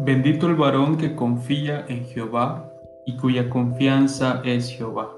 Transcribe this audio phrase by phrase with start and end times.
[0.00, 2.72] Bendito el varón que confía en Jehová
[3.06, 5.16] y cuya confianza es Jehová,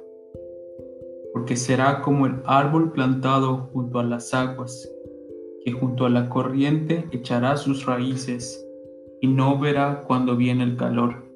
[1.33, 4.91] porque será como el árbol plantado junto a las aguas,
[5.65, 8.67] que junto a la corriente echará sus raíces
[9.21, 11.30] y no verá cuando viene el calor,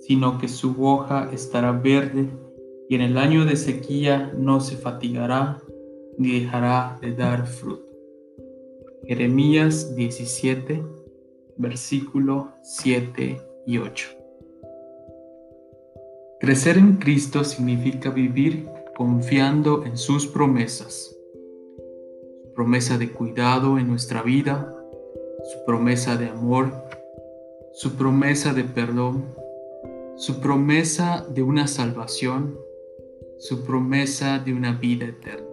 [0.00, 2.28] sino que su hoja estará verde
[2.88, 5.60] y en el año de sequía no se fatigará
[6.18, 7.84] ni dejará de dar fruto.
[9.04, 10.82] Jeremías 17
[11.56, 14.08] versículo 7 y 8.
[16.40, 21.16] Crecer en Cristo significa vivir confiando en sus promesas.
[22.44, 24.74] Su promesa de cuidado en nuestra vida,
[25.44, 26.72] su promesa de amor,
[27.72, 29.24] su promesa de perdón,
[30.16, 32.58] su promesa de una salvación,
[33.38, 35.46] su promesa de una vida eterna.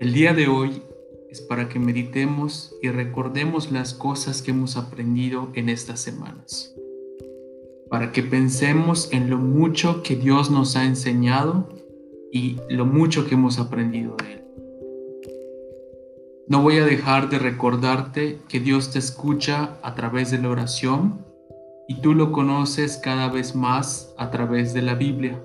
[0.00, 0.82] El día de hoy
[1.30, 6.74] es para que meditemos y recordemos las cosas que hemos aprendido en estas semanas,
[7.90, 11.68] para que pensemos en lo mucho que Dios nos ha enseñado
[12.32, 14.44] y lo mucho que hemos aprendido de Él.
[16.48, 21.31] No voy a dejar de recordarte que Dios te escucha a través de la oración
[21.88, 25.42] y tú lo conoces cada vez más a través de la Biblia.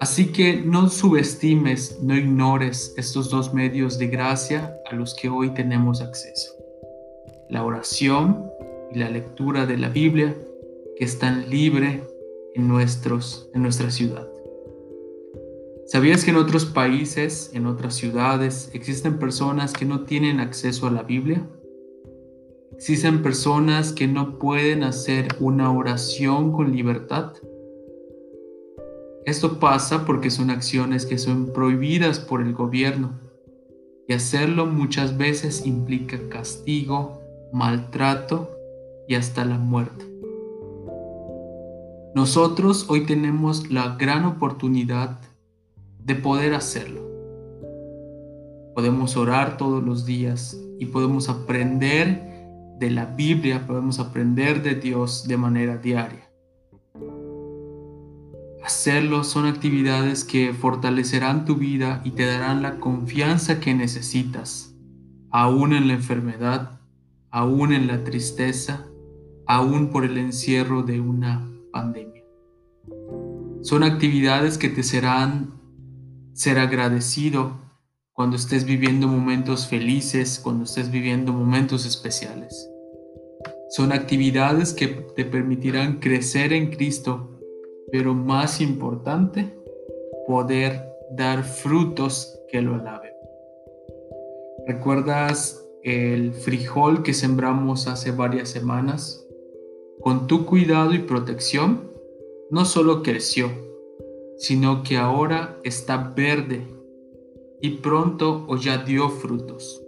[0.00, 5.50] Así que no subestimes, no ignores estos dos medios de gracia a los que hoy
[5.54, 6.52] tenemos acceso.
[7.48, 8.50] La oración
[8.92, 10.34] y la lectura de la Biblia
[10.96, 12.02] que están libres
[12.54, 14.28] en, nuestros, en nuestra ciudad.
[15.86, 20.90] ¿Sabías que en otros países, en otras ciudades, existen personas que no tienen acceso a
[20.90, 21.46] la Biblia?
[22.76, 27.32] Existen personas que no pueden hacer una oración con libertad
[29.24, 33.12] esto pasa porque son acciones que son prohibidas por el gobierno
[34.06, 38.50] y hacerlo muchas veces implica castigo, maltrato
[39.08, 40.04] y hasta la muerte.
[42.14, 45.18] Nosotros hoy tenemos la gran oportunidad
[46.04, 47.00] de poder hacerlo.
[48.74, 52.33] Podemos orar todos los días y podemos aprender
[52.78, 56.30] de la Biblia, podemos aprender de Dios de manera diaria.
[58.64, 64.74] Hacerlo son actividades que fortalecerán tu vida y te darán la confianza que necesitas,
[65.30, 66.80] aún en la enfermedad,
[67.30, 68.86] aún en la tristeza,
[69.46, 72.22] aún por el encierro de una pandemia.
[73.62, 75.54] Son actividades que te serán
[76.32, 77.63] ser agradecido
[78.14, 82.70] cuando estés viviendo momentos felices, cuando estés viviendo momentos especiales.
[83.70, 87.30] Son actividades que te permitirán crecer en Cristo
[87.94, 89.54] pero más importante,
[90.26, 90.82] poder
[91.12, 93.12] dar frutos que lo alaben.
[94.66, 99.24] ¿Recuerdas el frijol que sembramos hace varias semanas?
[100.00, 101.92] Con tu cuidado y protección,
[102.50, 103.48] no solo creció,
[104.38, 106.66] sino que ahora está verde
[107.64, 109.82] y pronto o ya dio frutos.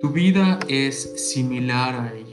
[0.00, 2.24] Tu vida es similar a ello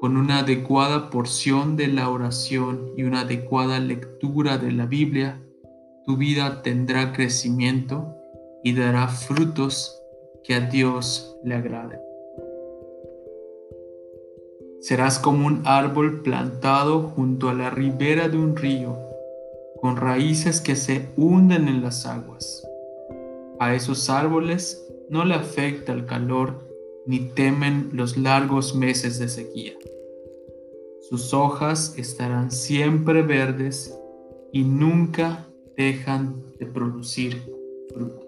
[0.00, 5.42] con una adecuada porción de la oración y una adecuada lectura de la Biblia,
[6.06, 8.14] tu vida tendrá crecimiento
[8.62, 10.00] y dará frutos
[10.44, 12.00] que a Dios le agraden.
[14.80, 18.96] Serás como un árbol plantado junto a la ribera de un río,
[19.80, 22.67] con raíces que se hunden en las aguas.
[23.60, 26.68] A esos árboles no le afecta el calor
[27.06, 29.72] ni temen los largos meses de sequía.
[31.08, 33.98] Sus hojas estarán siempre verdes
[34.52, 35.46] y nunca
[35.76, 37.42] dejan de producir
[37.92, 38.26] fruto.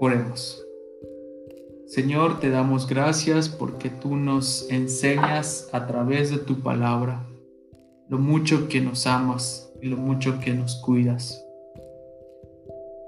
[0.00, 0.64] Oremos.
[1.86, 7.26] Señor, te damos gracias porque tú nos enseñas a través de tu palabra
[8.08, 11.42] lo mucho que nos amas y lo mucho que nos cuidas.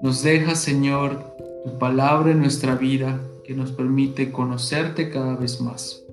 [0.01, 6.03] Nos deja, Señor, tu palabra en nuestra vida que nos permite conocerte cada vez más.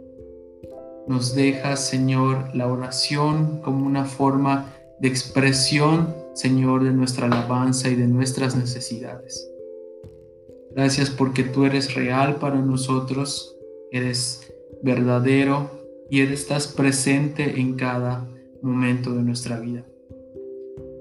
[1.06, 7.94] Nos deja, Señor, la oración como una forma de expresión, Señor, de nuestra alabanza y
[7.94, 9.50] de nuestras necesidades.
[10.76, 13.56] Gracias porque tú eres real para nosotros,
[13.90, 14.52] eres
[14.82, 15.70] verdadero
[16.10, 18.28] y estás presente en cada
[18.60, 19.86] momento de nuestra vida.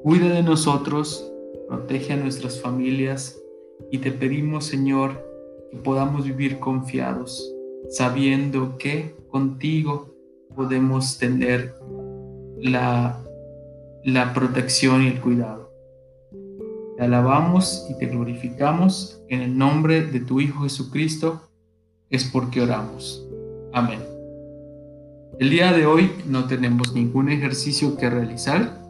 [0.04, 1.30] Cuida de nosotros,
[1.68, 3.40] protege a nuestras familias
[3.92, 5.24] y te pedimos, Señor,
[5.72, 7.54] que podamos vivir confiados,
[7.90, 10.14] sabiendo que contigo
[10.56, 11.76] podemos tener
[12.60, 13.22] la,
[14.04, 15.72] la protección y el cuidado.
[16.98, 21.42] Te alabamos y te glorificamos en el nombre de tu Hijo Jesucristo,
[22.10, 23.24] es porque oramos.
[23.74, 24.00] Amén.
[25.40, 28.87] El día de hoy no tenemos ningún ejercicio que realizar,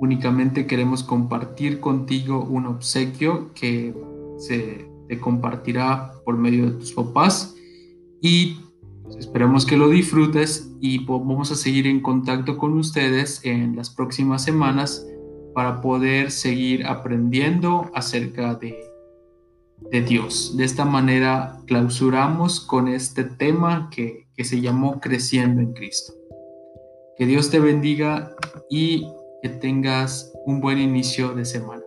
[0.00, 3.94] únicamente queremos compartir contigo un obsequio que
[4.38, 7.54] se te compartirá por medio de tus papás
[8.20, 8.58] y
[9.02, 13.90] pues, esperemos que lo disfrutes y vamos a seguir en contacto con ustedes en las
[13.90, 15.06] próximas semanas
[15.54, 18.76] para poder seguir aprendiendo acerca de,
[19.90, 20.56] de Dios.
[20.56, 26.12] De esta manera clausuramos con este tema que que se llamó Creciendo en Cristo.
[27.16, 28.34] Que Dios te bendiga
[28.68, 29.06] y
[29.44, 31.83] que tengas un buen inicio de semana.